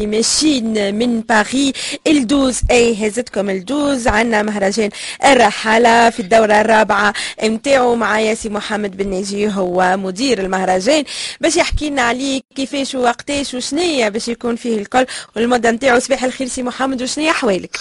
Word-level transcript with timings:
ماشيين 0.00 0.94
من 0.94 1.20
باري 1.20 1.72
لدوز 2.06 2.60
أي 2.70 3.08
هزتكم 3.08 3.50
الدوز. 3.50 4.08
عنا 4.08 4.42
مهرجان 4.42 4.90
الرحالة 5.24 6.10
في 6.10 6.20
الدورة 6.20 6.60
الرابعة. 6.60 7.14
متاعو 7.42 7.94
مع 7.94 8.20
ياسي 8.20 8.48
محمد 8.48 8.96
بن 8.96 9.10
ناجي 9.10 9.48
هو 9.48 9.96
مدير 9.96 10.40
المهرجان. 10.40 11.04
باش 11.40 11.56
يحكي 11.56 11.90
لنا 11.90 12.02
عليه 12.02 12.40
كيفاش 12.56 12.94
ووقتاش 12.94 13.54
وشنية 13.54 14.08
باش 14.08 14.28
يكون 14.28 14.56
فيه 14.56 14.78
الكل. 14.78 15.06
والمدة 15.36 15.70
نتاعو 15.70 15.98
صباح 15.98 16.24
الخير 16.24 16.48
سي 16.48 16.62
محمد 16.62 17.02
وشنية 17.02 17.30
أحوالك؟ 17.30 17.76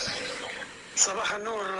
صباح 0.96 1.36
النور 1.36 1.75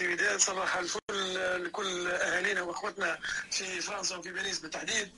آه، 0.00 0.06
في 0.06 0.14
بداية 0.14 0.36
صباح 0.38 0.76
الفل 0.76 1.64
لكل 1.64 2.10
أهالينا 2.10 2.62
وأخوتنا 2.62 3.18
في 3.50 3.80
فرنسا 3.80 4.16
وفي 4.16 4.32
باريس 4.32 4.58
بالتحديد. 4.58 5.10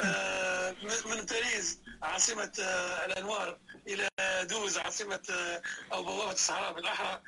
آه، 0.00 0.74
من 0.82 1.24
باريس 1.26 1.78
عاصمة 2.02 2.52
آه، 2.60 3.06
الأنوار 3.06 3.58
إلى 3.86 4.08
دوز 4.42 4.78
عاصمة 4.78 5.60
أو 5.92 6.02
بوابة 6.02 6.32
الصحراء 6.32 6.72
بالأحرى. 6.72 7.22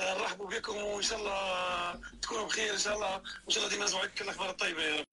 نرحبوا 0.00 0.46
بكم 0.46 0.76
وإن 0.76 1.02
شاء 1.02 1.18
الله 1.18 2.00
تكونوا 2.22 2.46
بخير 2.46 2.72
إن 2.74 2.78
شاء 2.78 2.94
الله. 2.94 3.12
وإن 3.14 3.50
شاء 3.50 3.64
الله 3.64 3.74
ديما 3.74 3.84
نسمعوا 3.84 4.06
كل 4.18 4.24
الأخبار 4.24 4.50
الطيبة 4.50 4.82
يا 4.82 4.96
رب. 4.96 5.04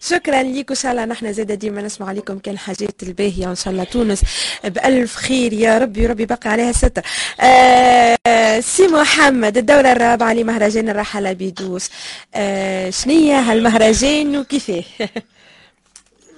شكرا 0.00 0.42
ليك 0.42 0.70
وان 0.70 0.76
شاء 0.78 0.92
الله 0.92 1.04
نحن 1.04 1.32
زاد 1.32 1.52
ديما 1.52 1.82
نسمع 1.82 2.08
عليكم 2.08 2.38
كان 2.38 2.58
حاجات 2.58 3.02
الباهية 3.02 3.46
وإن 3.46 3.54
شاء 3.54 3.72
الله 3.72 3.84
تونس 3.84 4.20
بألف 4.64 5.16
خير 5.16 5.52
يا 5.52 5.78
ربي 5.78 6.06
ربي 6.06 6.22
يبقى 6.22 6.38
عليها 6.44 6.70
الستر 6.70 7.02
آه 7.40 8.60
سي 8.60 8.88
محمد 8.88 9.56
الدورة 9.58 9.92
الرابعة 9.92 10.32
لمهرجان 10.32 10.88
الرحالة 10.88 11.32
بدوز 11.32 11.90
آه 12.34 12.90
شنية؟ 12.90 13.38
هالمهرجان 13.40 14.36
وكيفاه؟ 14.36 14.84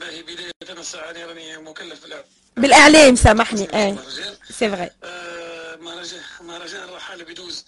باهي 0.01 0.23
بداية 0.23 0.52
أنا 0.71 1.27
راني 1.27 1.57
مكلف 1.57 2.02
بالاعلام 2.02 2.24
بالإعلام 2.57 3.16
سامحني. 3.16 3.68
آه 3.74 3.96
سي 4.51 4.68
فغي 4.71 4.90
آه، 5.05 5.52
مهرجان 5.83 6.23
مهرجان 6.41 6.83
الرحاله 6.83 7.25
بيدوز 7.25 7.65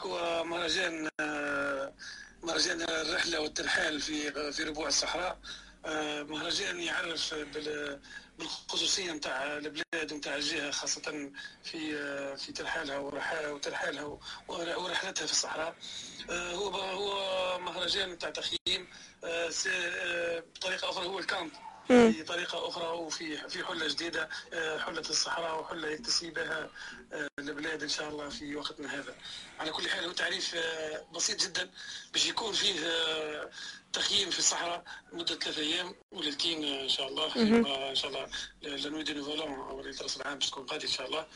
هو 0.00 0.44
مهرجان 0.44 1.08
آه، 1.20 1.92
مهرجان 2.42 2.82
الرحلة 2.82 3.40
والترحال 3.40 4.00
في 4.00 4.52
في 4.52 4.62
ربوع 4.62 4.88
الصحراء. 4.88 5.38
آه، 5.86 6.22
مهرجان 6.22 6.80
يعرف 6.80 7.34
بال 7.34 8.00
بالخصوصية 8.38 9.12
نتاع 9.12 9.56
البلاد 9.56 10.12
ونتاع 10.12 10.34
الجهة 10.36 10.70
خاصة 10.70 11.30
في 11.64 11.80
في 12.36 12.52
ترحالها 12.52 12.98
وترحالها 13.48 14.18
ورحلتها 14.48 15.26
في 15.26 15.32
الصحراء. 15.32 15.74
هو 16.30 16.68
هو 16.68 17.58
مهرجان 17.58 18.10
نتاع 18.10 18.30
تخييم. 18.30 18.88
بطريقة 20.56 20.90
أخرى 20.90 21.06
هو 21.06 21.18
الكامب. 21.18 21.50
بطريقه 21.90 22.68
أخرى 22.68 22.86
وفي 22.88 23.48
في 23.48 23.64
حلة 23.64 23.88
جديدة 23.88 24.28
آه، 24.52 24.78
حلة 24.78 25.00
الصحراء 25.00 25.60
وحلة 25.60 25.88
يكتسي 25.88 26.30
بها 26.30 26.70
آه، 27.12 27.28
البلاد 27.38 27.82
إن 27.82 27.88
شاء 27.88 28.08
الله 28.08 28.28
في 28.28 28.56
وقتنا 28.56 28.94
هذا. 28.94 29.14
على 29.60 29.70
كل 29.70 29.88
حال 29.88 30.04
هو 30.04 30.12
تعريف 30.12 30.54
آه، 30.54 31.06
بسيط 31.14 31.42
جدا 31.42 31.70
باش 32.12 32.26
يكون 32.26 32.52
فيه 32.52 32.74
تخييم 33.92 34.30
في 34.30 34.38
الصحراء 34.38 34.84
مده 35.12 35.34
ثلاثة 35.34 35.62
أيام 35.62 35.94
وليلتين 36.12 36.64
إن 36.64 36.88
شاء 36.88 37.08
الله 37.08 37.36
إن 37.90 37.94
شاء 37.94 38.10
الله 38.10 38.28
la 38.62 38.75
nuit 38.75 39.02
du 39.02 39.12
nouvel 39.14 39.42
an 39.42 39.52
أو 39.54 39.80
ليله 39.82 40.02
راس 40.02 40.16
العام 40.16 40.38
باش 40.38 40.50
تكون 40.50 40.66
غادي 40.70 40.86
إن 40.86 40.92
شاء 40.92 41.06
الله. 41.06 41.26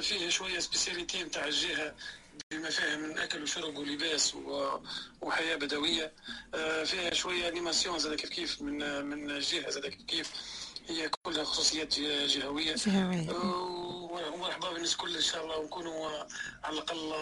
فيه 0.00 0.28
شوية 0.28 0.58
spécialités 0.58 1.22
نتاع 1.24 1.44
الجهة 1.44 1.94
بما 2.50 2.70
فيها 2.70 2.96
من 2.96 3.18
أكل 3.18 3.42
وشرب 3.42 3.76
ولباس 3.78 4.34
وحياة 5.20 5.56
بدوية. 5.56 6.12
آه، 6.54 6.84
فيها 6.84 7.14
شوية 7.14 7.48
animation 7.48 7.98
زاد 7.98 8.14
كيف 8.14 8.30
كيف 8.30 8.62
من 8.62 9.04
من 9.04 9.38
جهة 9.38 9.70
زاد 9.70 9.86
كيف 9.86 10.02
كيف 10.06 10.32
هي 10.88 11.10
كلها 11.22 11.44
خصوصيات 11.44 12.00
جهوية. 12.00 12.74
جهوية. 12.74 13.30
آه، 13.30 14.32
ومرحبا 14.34 14.70
بالناس 14.72 14.92
الكل 14.92 15.16
إن 15.16 15.22
شاء 15.22 15.44
الله 15.44 15.56
ونكونوا 15.56 16.24
على 16.64 16.74
الأقل 16.78 17.12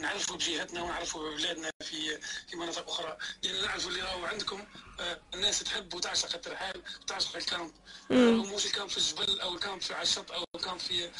نعرفوا 0.00 0.36
بجهتنا 0.36 0.82
ونعرفوا 0.82 1.30
ببلادنا 1.30 1.70
في 1.84 2.18
في 2.48 2.56
مناطق 2.56 2.88
أخرى. 2.90 3.16
يعني 3.42 3.60
نعرفوا 3.62 3.90
اللي 3.90 4.02
راهو 4.02 4.24
عندكم. 4.24 4.64
آه، 5.00 5.20
الناس 5.34 5.58
تحب 5.58 5.94
وتعشق 5.94 6.34
الترحال 6.34 6.82
وتعشق 7.02 7.36
ال 7.36 7.42
camp. 7.42 7.72
مش 8.10 8.66
ال 8.66 8.71
camp 8.71 8.90
في 8.90 8.98
الجبل 8.98 9.40
أو 9.40 9.54
ال 9.54 9.60
camp 9.60 9.82
في 9.82 9.94
على 9.94 10.02
الشط 10.02 10.32
أو 10.32 10.44
الكامب 10.54 10.80
في 10.80 11.10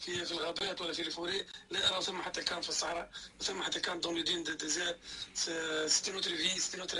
في 0.00 0.24
في 0.24 0.32
الغابات 0.32 0.80
ولا 0.80 0.92
في 0.92 1.02
ال 1.02 1.09
forêt 1.09 1.44
لا 1.70 1.94
راهو 1.94 2.02
ثم 2.02 2.22
حتى 2.22 2.42
camp 2.42 2.60
في 2.60 2.68
الصحراء 2.68 3.10
ثم 3.42 3.62
حتى 3.62 3.80
camp 3.80 4.00
dans 4.00 4.24
un 4.24 4.44
désert 4.44 4.96
c'est 5.86 6.12
une 6.12 6.19
autre 6.19 6.30
vie 6.30 6.60
c'est 6.60 6.78
une 6.78 6.85
autre 6.85 6.96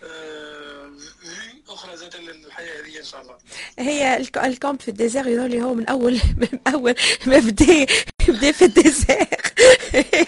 vie 0.00 1.62
أخرى 1.68 1.96
زاد 1.96 2.14
الحياة 2.14 2.80
هذه 2.80 2.98
إن 2.98 3.04
شاء 3.04 3.20
الله. 3.20 3.38
هي 3.78 4.16
ال 4.36 4.45
camp 4.45 4.80
في 4.80 4.88
ال 4.88 4.93
désert 4.93 5.26
يظهر 5.26 5.62
هو 5.62 5.74
من 5.74 5.88
أول 5.88 6.20
من 6.36 6.58
أول 6.74 6.94
ما 7.26 7.38
بدا 7.38 7.86
بدا 8.28 8.52
في 8.52 8.64
ال 8.64 8.72
désert. 8.72 9.26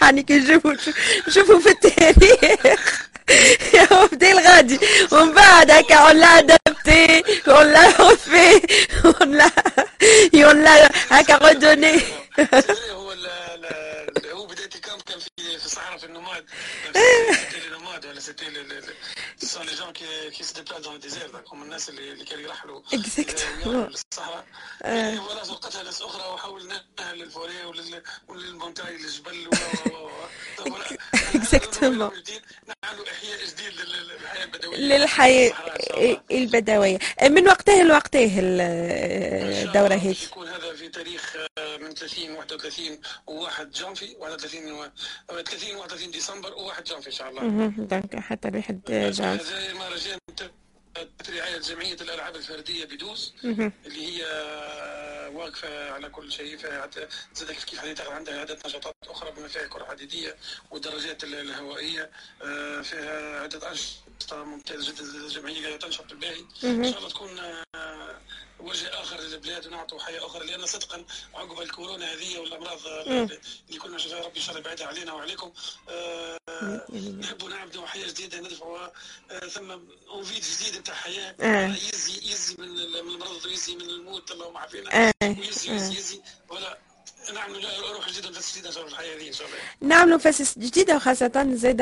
يعني 0.01 0.23
كي 0.23 0.37
نشوفوا 0.37 0.73
نشوفوا 1.27 1.59
في 1.59 1.69
التاريخ. 1.69 3.09
هو 3.93 4.07
بدا 4.07 4.31
الغادي. 4.31 4.79
ومن 5.11 5.33
بعد 5.33 5.71
هكا 5.71 5.95
on 5.95 6.15
l'a 6.17 6.39
adapté 6.39 7.23
on 7.47 7.71
l'a 7.71 8.01
on 9.05 9.37
l'a 9.37 9.51
l'a 10.53 10.89
هكا 11.09 11.35
redonné 11.35 11.97
هو 12.91 13.11
هو 14.33 14.45
بداية 14.45 14.69
ال 14.75 14.80
camp 14.80 15.01
كان 15.01 15.19
في 15.19 15.59
في 15.59 15.65
الصحراء 15.65 15.97
في 15.97 16.05
ال 16.05 16.10
nomades 16.10 16.45
ال 17.67 17.72
nomades 17.72 18.05
voilà 18.05 18.19
c'était 18.19 18.45
ce 19.37 19.46
sont 19.46 19.65
les 19.65 19.75
gens 19.75 19.93
qui 19.93 20.43
se 20.43 20.53
déplacent 20.53 20.81
dans 20.81 20.99
désert 20.99 21.43
هم 21.51 21.63
الناس 21.63 21.89
اللي 21.89 22.11
اللي 22.11 22.25
كانوا 22.25 22.43
يرحلوا 22.43 22.81
exactement 22.93 23.87
للصحراء 23.87 24.45
ولا 24.85 25.51
وقتها 25.51 25.83
ناس 25.83 26.01
أخرى 26.01 26.33
وحولنا 26.33 26.81
لل 27.13 27.24
forêt 27.24 27.53
ولل 28.27 28.46
montagne 28.46 28.97
للجبل 28.97 29.49
exactement 31.35 32.11
نعملوا 32.83 33.05
أحياء 33.11 33.45
جديد 33.45 33.73
للحياة 33.81 34.43
البدوية. 34.43 34.77
للحياة 34.77 35.53
البدوية. 36.31 36.99
من 37.23 37.47
وقتها 37.47 37.83
لوقتها 37.83 38.39
الدورة 38.39 39.93
هذه 39.93 40.15
يكون 40.97 41.11
هذا 41.11 41.17
في 41.17 41.27
تاريخ 41.27 41.35
من 41.81 41.93
30 41.93 42.31
31 42.35 42.99
و1 43.27 43.61
جانفي 43.61 44.15
31 44.19 44.91
30 45.29 45.75
31 45.75 46.11
ديسمبر 46.11 46.51
و1 46.55 46.81
جانفي 46.81 47.07
إن 47.07 47.11
شاء 47.11 47.29
الله. 47.29 47.67
donc 47.77 48.15
حتى 48.19 48.47
الواحد 48.47 48.81
جانفي 48.87 49.23
هذا 49.23 49.73
مهرجان 49.73 50.19
رحالة 51.29 51.57
جمعية 51.57 51.93
الألعاب 51.93 52.35
الفردية 52.35 52.85
بدوز 52.85 53.33
اللي 53.43 54.07
هي 54.07 54.23
واقفة 55.33 55.91
على 55.91 56.09
كل 56.09 56.31
شيء 56.31 56.57
زاد 57.35 57.51
كيف 57.51 57.79
حديث 57.79 58.01
عندها 58.01 58.39
عدة 58.39 58.57
نشاطات 58.65 58.95
أخرى 59.07 59.31
بما 59.31 59.47
فيها 59.47 59.67
كرة 59.67 59.85
حديدية 59.85 60.35
والدراجات 60.71 61.23
الهوائية 61.23 62.11
فيها 62.83 63.39
عدة 63.41 63.71
أنشطة 63.71 64.43
ممتازة 64.43 64.91
جدا 64.91 65.03
الجمعية 65.03 65.75
تنشط 65.75 66.11
الباهي 66.11 66.45
إن 66.63 66.83
شاء 66.91 66.97
الله 66.97 67.09
تكون 67.09 67.39
وجه 68.63 69.01
آخر 69.01 69.19
للبلاد 69.19 69.67
ونعطوا 69.67 69.99
حياة 69.99 70.25
أخرى 70.25 70.45
لأن 70.47 70.65
صدقا 70.65 71.05
عقب 71.33 71.61
الكورونا 71.61 72.13
هذه 72.13 72.37
والأمراض 72.39 72.79
اللي 72.87 73.79
كنا 73.79 73.95
نشوفها 73.95 74.19
ربي 74.19 74.39
ان 74.39 74.43
شاء 74.45 74.49
الله 74.57 74.59
يبعدها 74.59 74.87
علينا 74.87 75.13
وعليكم. 75.13 75.53
آه 75.89 76.37
نحبوا 77.19 77.49
نعبدوا 77.49 77.87
حياة 77.87 78.07
جديدة 78.07 78.39
ندفعوا 78.39 78.87
آه 79.31 79.39
ثم 79.47 79.71
اونفيد 80.07 80.43
جديد 80.43 80.77
نتاع 80.79 80.95
حياة. 80.95 81.35
آه. 81.41 81.67
يزي 81.67 82.31
يزي 82.31 82.55
من 82.57 82.65
المرض 82.95 83.45
ويزي 83.45 83.75
من 83.75 83.81
الموت 83.89 84.31
اللهم 84.31 84.57
عافينا. 84.57 85.07
آه. 85.07 85.13
ويزي 85.23 85.75
يزي 85.75 85.97
يزي. 85.97 86.21
ولا 86.49 86.77
نعملوا 87.31 87.61
روح 87.95 88.09
جديدة 88.09 88.29
الحياة 88.87 89.15
هذه 89.17 89.27
ان 89.27 89.33
شاء 89.33 89.47
الله 89.47 89.95
نعملوا 89.95 90.15
نفس 90.15 90.59
جديدة 90.59 90.95
وخاصة 90.95 91.47
زاد 91.53 91.81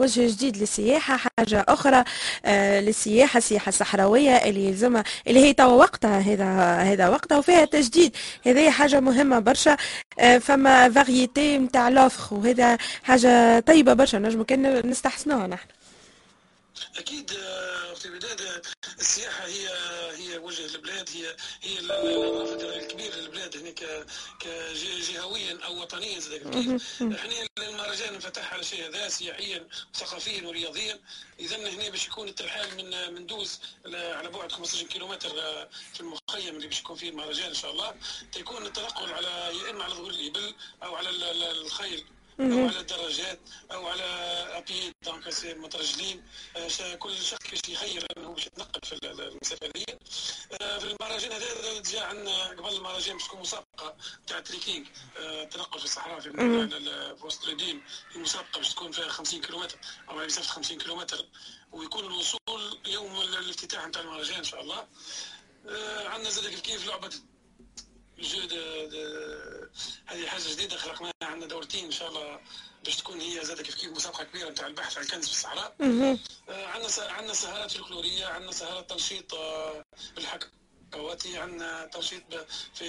وجه 0.00 0.26
جديد 0.26 0.56
للسياحة 0.56 1.16
حاجة 1.16 1.64
أخرى 1.68 2.04
آه 2.44 2.80
للسياحة 2.80 3.38
السياحه 3.38 3.68
الصحراويه 3.68 4.30
اللي 4.30 4.68
يلزمها 4.68 5.04
اللي 5.26 5.40
هي 5.40 5.52
توا 5.52 5.72
وقتها 5.72 6.18
هذا 6.18 6.44
هذا 6.92 7.08
وقتها 7.08 7.38
وفيها 7.38 7.64
تجديد. 7.64 8.16
هذه 8.46 8.70
حاجة 8.70 9.00
مهمة 9.00 9.38
برشا 9.38 9.76
آه 10.20 10.38
فما 10.38 10.90
فاريتي 10.90 11.58
نتاع 11.58 11.88
لوفر 11.88 12.34
وهذا 12.34 12.78
حاجة 13.02 13.60
طيبة 13.60 13.92
برشا 13.92 14.16
نجموا 14.16 14.44
كان 14.44 14.90
نستحسنوها 14.90 15.46
نحن. 15.46 15.66
أكيد 16.98 17.30
في 17.94 18.08
بدايه 18.10 18.62
السياحة 18.98 19.46
هي 19.46 19.68
هي 20.16 20.38
وجه 20.38 20.74
البلاد 20.74 21.08
هي 21.14 21.36
هي 21.62 21.78
الرافد 21.78 22.60
الكبير 22.62 23.14
للبلاد 23.14 23.56
هنا 23.56 24.04
كجهويا 24.40 25.58
أو 25.64 25.80
وطنيا 25.80 26.18
زي 26.18 26.38
كيف. 26.38 27.02
إحنا 27.02 27.46
المهرجان 27.58 28.14
انفتح 28.14 28.52
على 28.52 28.64
شيء 28.64 28.88
هذا 28.88 29.08
سياحيا 29.08 29.68
وثقافيا 29.94 30.46
ورياضيا 30.48 31.00
اذا 31.40 31.56
هنا 31.56 31.88
باش 31.90 32.06
يكون 32.06 32.28
الترحال 32.28 32.76
من 32.76 33.14
من 33.14 33.26
دوز 33.26 33.60
على 33.86 34.28
بعد 34.28 34.52
15 34.52 34.86
كيلومتر 34.86 35.28
في 35.94 36.00
المخيم 36.00 36.56
اللي 36.56 36.66
باش 36.66 36.80
يكون 36.80 36.96
فيه 36.96 37.10
المهرجان 37.10 37.48
إن 37.48 37.54
شاء 37.54 37.70
الله. 37.70 37.94
تكون 38.32 38.66
التنقل 38.66 39.12
على 39.12 39.56
يا 39.58 39.70
إما 39.70 39.84
على 39.84 39.94
ظهور 39.94 40.10
الإبل 40.10 40.54
أو 40.82 40.94
على 40.96 41.10
الخيل. 41.50 42.04
أو 42.40 42.68
على 42.68 42.80
الدراجات 42.80 43.40
أو 43.72 43.86
على 43.88 44.04
à 44.58 44.65
pied 44.65 44.92
donc 45.04 45.24
مترجلين. 45.44 46.24
كل 46.98 47.16
شخص 47.16 47.38
كيفاش 47.38 47.68
يخير 47.68 48.06
أنه 48.16 48.34
باش 48.34 48.46
يتنقل 48.46 48.80
في 48.84 48.92
المسافه 48.92 49.66
هذه 49.66 50.78
في 50.78 50.84
المهرجان 50.84 51.32
هذا 51.32 51.82
جا 51.82 52.00
عندنا 52.00 52.48
قبل 52.48 52.76
المهرجان 52.76 53.16
باش 53.16 53.26
تكون 53.26 53.40
مسابقة 53.40 53.96
تاع 54.26 54.40
trekking 54.40 54.86
التنقل 55.16 55.78
في 55.78 55.84
الصحراء 55.84 56.20
في 56.20 57.16
وسط 57.22 57.48
ال 57.48 57.54
dunes 57.54 57.82
في 58.12 58.18
مسابقة 58.18 58.58
باش 58.58 58.74
تكون 58.74 58.92
فيها 58.92 59.08
50 59.08 59.40
كيلومتر 59.40 59.78
أو 60.08 60.18
على 60.18 60.26
مسافه 60.26 60.48
50 60.48 60.78
كيلومتر. 60.78 61.26
ويكون 61.72 62.04
الوصول 62.04 62.78
يوم 62.86 63.20
الافتتاح 63.20 63.86
نتاع 63.86 64.02
المهرجان 64.02 64.38
إن 64.38 64.44
شاء 64.44 64.60
الله. 64.60 64.86
عندنا 66.06 66.30
زاد 66.30 66.48
كيف 66.48 66.60
كيف 66.60 66.86
لعبه 66.86 67.10
جو 68.18 68.40
هذه 70.06 70.26
حاجة 70.26 70.42
جديدة 70.52 70.76
خلقناها. 70.76 71.12
عندنا 71.38 71.50
دورتين 71.50 71.84
إن 71.84 71.90
شاء 71.90 72.08
الله 72.08 72.40
باش 72.84 72.96
تكون 72.96 73.20
هي 73.20 73.44
زاد 73.44 73.60
كيف 73.60 73.74
كيف 73.74 73.90
مسابقة 73.90 74.24
كبيرة 74.24 74.50
نتاع 74.50 74.66
البحث 74.66 74.98
عن 74.98 75.04
كنز 75.04 75.24
في 75.24 75.32
الصحراء. 75.32 75.74
عندنا 76.48 76.88
عندنا 76.98 77.32
سهرات 77.32 77.70
فلكلوريه 77.70 78.26
عندنا 78.26 78.52
سهرات 78.52 78.90
تنشيط 78.90 79.34
بالحكم 80.16 80.48
كواتي 80.94 81.38
عندنا 81.38 81.86
تنشيط 81.92 82.22
في 82.74 82.84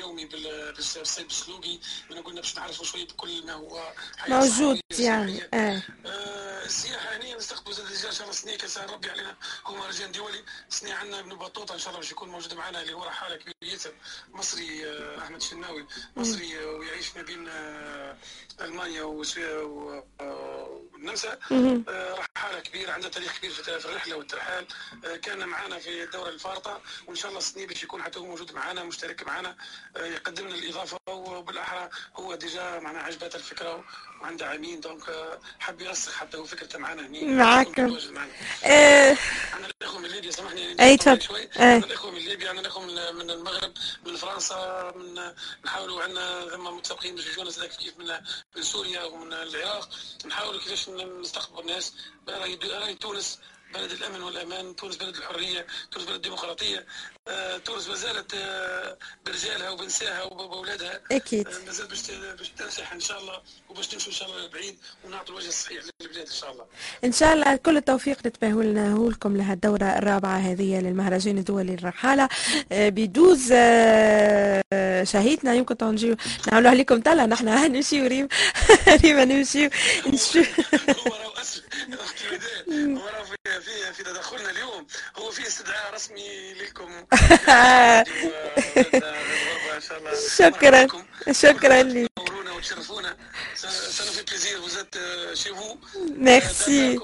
يومي 0.00 0.24
بالصيد 0.26 1.26
السلوقي 1.26 1.78
من 2.10 2.22
قلنا 2.22 2.40
باش 2.40 2.56
نعرفوا 2.56 2.84
شوية 2.84 3.06
بكل 3.06 3.46
ما 3.46 3.52
هو 3.52 3.92
موجود 4.28 4.80
يعني 4.98 5.42
آه. 5.54 5.82
السياحة 6.64 7.16
هنا 7.16 7.36
نستقبلوا 7.36 7.74
زاد 7.74 7.86
ان 8.06 8.12
شاء 8.12 8.22
الله 8.22 8.32
سنة 8.32 8.56
كان 8.56 8.88
ربي 8.88 9.10
علينا 9.10 9.36
هو 9.66 9.74
مهرجان 9.74 10.12
دولي. 10.12 10.44
سنة 10.68 10.94
عندنا 10.94 11.20
ابن 11.20 11.34
بطوطة 11.34 11.74
إن 11.74 11.78
شاء 11.78 11.88
الله 11.88 12.00
باش 12.00 12.10
يكون 12.10 12.28
موجود 12.28 12.54
معنا 12.54 12.82
اللي 12.82 12.92
هو 12.92 13.10
حاله 13.10 13.36
كبير 13.36 13.54
ياسر 13.62 13.92
مصري 14.32 14.82
أحمد 15.18 15.42
شناوي 15.42 15.86
مصري 16.16 16.64
ويعيش 16.64 17.16
ما 17.16 17.22
بين 17.22 17.48
ألمانيا 18.60 19.02
والنمسا. 20.22 21.38
رحالة 21.88 22.60
كبير 22.60 22.90
عنده 22.90 23.08
تاريخ 23.08 23.38
كبير 23.38 23.50
في 23.50 23.86
الرحلة 23.88 24.16
والترحال. 24.16 24.66
كان 25.22 25.48
معنا 25.48 25.78
في 25.78 26.02
الدورة 26.02 26.28
الفارطة. 26.28 26.80
وإن 27.06 27.16
شاء 27.16 27.28
الله 27.28 27.38
السنة 27.38 27.66
باش 27.66 27.82
يكون 27.82 28.02
حتى 28.02 28.18
هو 28.18 28.26
موجود 28.26 28.52
معنا 28.52 28.84
مشترك 28.84 29.26
معنا 29.26 29.56
يقدم 29.96 30.48
لنا 30.48 30.54
الإضافة 30.54 30.98
وبالأحرى. 31.06 31.90
هو 32.16 32.34
déjà 32.34 32.78
معنا 32.78 32.98
عجبته 32.98 33.36
الفكرة 33.36 33.84
وعنده 34.20 34.46
عامين 34.46 34.80
donc 34.80 35.38
حب 35.58 35.80
يرسخ 35.80 36.12
حتى 36.12 36.36
هو 36.36 36.44
فكرته 36.44 36.78
معنا. 36.78 37.06
هنا 37.06 37.44
معاكم 37.44 37.98
أنا 38.64 39.16
الأخوة 39.80 40.00
من 40.00 40.08
ليبيا 40.08 40.30
سامحني 40.30 40.82
أي 40.84 40.96
تفضل. 40.96 41.48
أنا 41.56 41.76
الأخوة 41.76 42.10
من 42.10 42.18
ليبيا 42.18 42.48
عندنا 42.48 42.66
الأخوة 42.66 43.12
من 43.12 43.30
المغرب 43.30 43.72
من 44.06 44.16
فرنسا 44.16 44.92
من 44.96 45.32
نحاولوا 45.64 46.02
عندنا 46.02 46.48
ثم 46.50 46.64
متسابقين 46.64 47.14
باش 47.14 47.26
يجونا 47.26 47.50
كيف 47.50 47.98
من 47.98 48.06
من 48.56 48.62
سوريا 48.62 49.04
ومن 49.04 49.32
العراق. 49.32 49.88
نحاولوا 50.26 50.60
كيفاش 50.60 50.88
نستقبل 50.88 51.60
الناس. 51.60 51.94
راهي 52.28 52.94
تونس 52.94 53.38
بلد 53.74 53.90
الأمن 53.90 54.22
والأمان 54.22 54.76
تونس 54.76 54.96
بلد 54.96 55.16
الحرية 55.16 55.66
تونس 55.90 56.04
بلد 56.04 56.14
الديمقراطية 56.14 56.86
آه، 57.28 57.56
تونس 57.58 57.88
ما 57.88 57.94
زالت 57.94 58.34
آه، 58.34 58.96
برجالها 59.26 59.70
وبنساها 59.70 60.22
وباولادها 60.22 61.00
أكيد. 61.12 61.48
آه، 61.48 61.64
ما 61.66 61.72
زالت 61.72 61.90
باش 61.90 62.10
باش 62.38 62.48
تنسح 62.48 62.92
إن 62.92 63.00
شاء 63.00 63.20
الله 63.20 63.40
وباش 63.68 63.94
نمشوا 63.94 64.08
إن 64.12 64.16
شاء 64.16 64.28
الله 64.28 64.48
بعيد 64.48 64.78
ونعطوا 65.04 65.34
الوجه 65.34 65.48
الصحيح 65.48 65.82
للبلاد 66.00 66.26
إن 66.26 66.32
شاء 66.32 66.52
الله. 66.52 66.64
إن 67.04 67.12
شاء 67.12 67.34
الله 67.34 67.56
كل 67.56 67.76
التوفيق 67.76 68.26
نتباهلناه 68.26 69.08
لكم 69.10 69.36
لها 69.36 69.52
الدورة 69.52 69.84
الرابعة 69.84 70.36
هذه 70.38 70.80
للمهرجان 70.80 71.38
الدولي 71.38 71.76
للرحالة. 71.76 72.28
بيدوز 72.70 73.52
شهيتنا 75.02 75.54
يمكن 75.54 75.76
تنجيو 75.76 76.16
نعملوا 76.52 76.70
عليكم 76.70 77.00
تلا 77.00 77.26
نحن 77.26 77.72
نمشيو 77.72 78.06
ريم 78.06 78.28
ريم 79.02 79.20
نمشيو 79.20 79.70
نشوف 80.06 80.60
في 83.52 83.92
في 83.92 84.02
هو 85.16 85.30
في 85.30 85.46
استدعاء 85.46 85.94
رسمي 85.94 86.54
لكم. 86.54 86.90
شكرا. 90.38 90.86
شكرا. 91.32 91.82
لك 91.82 92.52
وتشرفونا 92.56 93.16
ça 93.54 93.68
nous 93.68 93.95
fait 93.95 94.22
plaisir. 94.22 94.60
Vous 94.60 94.77
êtes 94.77 94.94
chez 95.34 95.54
vous 95.54 95.76
Merci. 96.16 96.98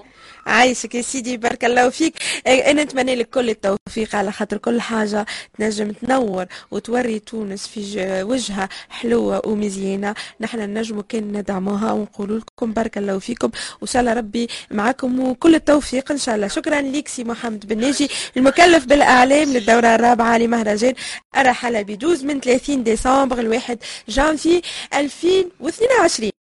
عايشك 0.49 0.95
يا 0.95 1.03
سيدي 1.03 1.37
بارك 1.37 1.65
الله 1.65 1.89
فيك. 1.89 2.15
إيه، 2.47 2.71
أنا 2.71 2.85
نتمنى 2.85 3.15
لك 3.15 3.31
كل 3.31 3.51
التوفيق. 3.51 4.15
على 4.15 4.33
خاطر 4.33 4.57
كل 4.59 4.81
حاجة 4.81 5.27
تنجم 5.59 5.91
تنور 5.93 6.47
وتوري 6.71 7.19
تونس 7.19 7.67
في 7.67 7.81
وجهها 8.23 8.69
حلوة 8.89 9.43
ومزيانة. 9.47 10.15
نحن 10.41 10.79
نجموا 10.79 11.03
كان 11.09 11.33
ندعموها 11.33 11.93
ونقول 11.93 12.39
لكم 12.39 12.73
بارك 12.73 12.99
الله 12.99 13.19
فيكم. 13.19 13.51
وإن 13.81 13.87
شاء 13.87 14.01
الله 14.01 14.13
ربي 14.13 14.49
معكم 14.71 15.21
وكل 15.21 15.55
التوفيق. 15.55 16.13
إن 16.13 16.19
شاء 16.19 16.35
الله 16.35 16.49
شكرا 16.49 16.81
لك 16.81 17.09
سي 17.09 17.25
محمد 17.25 17.67
بن 17.67 17.79
ناجي 17.81 18.09
المكلف 18.37 18.85
بالإعلام 18.85 19.53
للدورة 19.53 19.95
الرابعة 19.95 20.39
لمهرجان 20.39 20.95
الرحلة 21.37 21.83
بدوز 21.83 22.25
من 22.25 22.41
30 22.41 22.83
ديسمبر 22.85 23.43
لواحد 23.43 23.79
جانفي 24.09 24.63
2022 24.95 26.38